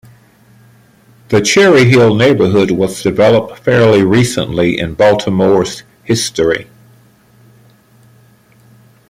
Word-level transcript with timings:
The 1.29 1.41
Cherry 1.41 1.85
Hill 1.85 2.15
neighborhood 2.15 2.71
was 2.71 3.03
developed 3.03 3.59
fairly 3.59 4.01
recently 4.03 4.79
in 4.79 4.95
Baltimore's 4.95 5.83
history. 6.03 6.67